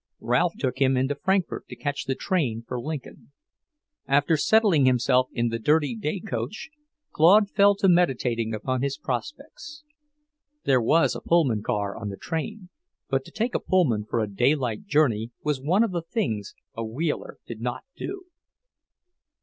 [0.21, 3.33] Ralph took him into Frankfort to catch the train for Lincoln.
[4.07, 6.71] After settling himself in the dirty day coach,
[7.11, 9.83] Claude fell to meditating upon his prospects.
[10.63, 12.69] There was a Pullman car on the train,
[13.09, 16.83] but to take a Pullman for a daylight journey was one of the things a
[16.83, 18.25] Wheeler did not do.